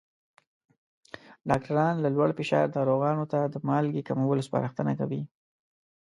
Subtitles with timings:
[1.49, 5.21] ډاکټران له لوړ فشار ناروغانو ته د مالګې کمولو سپارښتنه کوي.